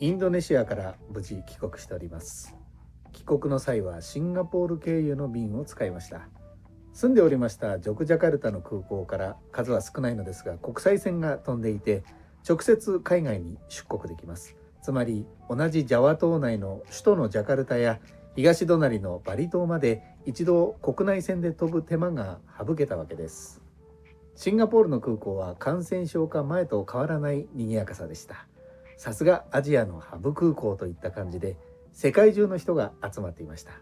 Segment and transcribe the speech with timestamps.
[0.00, 2.56] インドネシアから無事帰国しております。
[3.12, 6.28] 帰国の際はシンガポール経由の便を使いました。
[6.92, 12.04] 住んでおりましたジョクジャカルタの空港から数は少ないのですが国際線が飛んでいて
[12.48, 14.56] 直接海外に出国できます。
[14.82, 18.00] つまり同じジャワ島内の首都のジャカルタや
[18.34, 23.62] 東隣のバリ島まで一度国内線で飛ぶ手間が省けたわけです。
[24.34, 28.46] シンガポールの空港は感染症化前と変わらない賑やかさでした。
[28.96, 31.56] さすがアジアのハブ空港といった感じで
[31.92, 33.72] 世界中の人が集まっていました。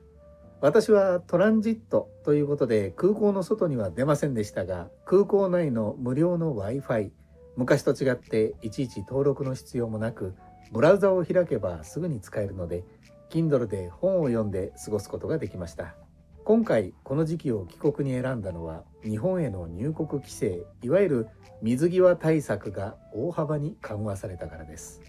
[0.63, 7.11] 私はトランジットということで空港の外には出ませんでしたが空港内の無料の Wi-Fi
[7.57, 10.37] 昔と違っていちいち登録の必要もなく
[10.71, 12.85] ブラウザを開けばすぐに使えるので
[13.29, 15.97] Kindle で本を読んで過ごすことができました。
[16.45, 21.29] 今回この時期を帰国に選んだのは日本への入国規制いわゆる
[21.63, 25.01] 水際対策が大幅に緩和されたからです。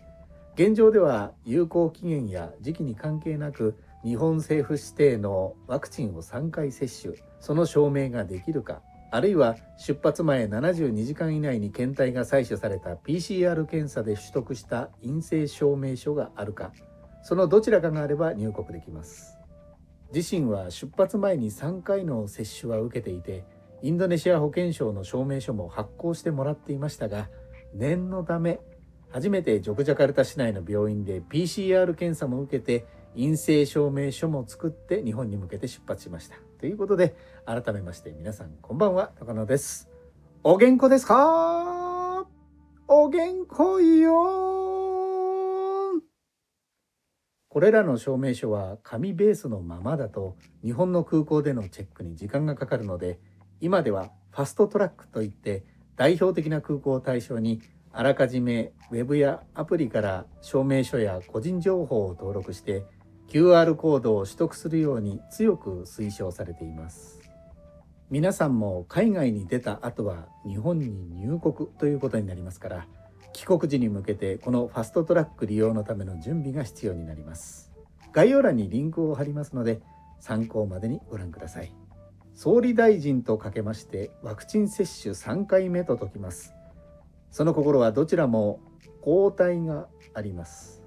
[0.54, 16.72] 現状では有効期限や時期に関係なく日本政府指定のワクチンを3回接種その証明ができるかあるいは出発前72時間以内に検体が採取された PCR 検査で取得した陰性証明書があるか
[17.24, 19.43] そのどちらかがあれば入国できます。
[20.14, 23.44] 自身は出発前に3回の接種は受けていて
[23.82, 27.30] インドネシア保健省の証明書も発行してもらっていましたが
[27.74, 28.60] 念のため
[29.10, 36.38] 初めてジョクジャカルタ市内の病院で PCR 検査も受けて陰性証明書も作って日本に向けて出発しました。
[36.60, 37.16] ということで
[37.46, 39.90] 改めまして皆さんこんばんは高野です。
[40.44, 42.26] お元気ですか？
[42.88, 44.63] お元気よ
[47.54, 53.20] これらの証明書は紙ベースのままだと日本の空港でのチェックに時間がかかるので
[53.62, 55.64] 今ではファストトラックといって
[55.96, 62.86] 代表的な空港を対象にあらかじめウェブやアプリから証明書や個人情報を登録して
[63.30, 67.22] QR コードを取得するように強く推奨されています。
[68.10, 72.88] 皆さんも海外に出た後は日本に入国ということになりますから
[73.34, 77.72] 帰国時に向けてこのファストトラック利用のための準備が必要になります。
[78.14, 79.82] 概要欄にリンクを貼りますので
[80.20, 81.74] 参考までにご覧ください。
[82.36, 86.54] 総理大臣とかけましてワクチン接種3回目と説きます。
[87.32, 88.60] その心はどちらも
[89.02, 90.84] 抗体があります。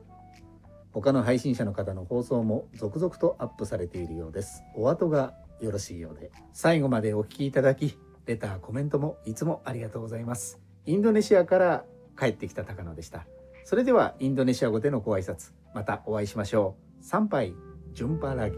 [0.92, 4.62] 他の配信者の方の放送も続々とアップされているようです。
[4.74, 6.30] お後がよろしいようで。
[6.52, 10.60] 最後までお聴きいただきレターコメントもいつもありがとうございます。
[10.86, 11.84] インドネシアから
[12.18, 13.26] 帰ってきた高野でした。
[13.64, 17.04] それではインドネシア語でのご挨拶またお会いしましょう。
[17.04, 17.54] 参拝
[17.92, 18.56] ジュンパラギ。